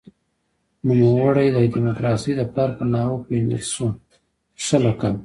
نوموړی 0.87 1.47
د 1.53 1.59
دموکراسۍ 1.75 2.31
د 2.37 2.41
پلار 2.51 2.69
په 2.77 2.83
نامه 2.93 3.13
وپېژندل 3.15 3.63
شو 3.73 3.87
چې 4.55 4.61
ښه 4.65 4.77
لقب 4.85 5.13
و. 5.15 5.19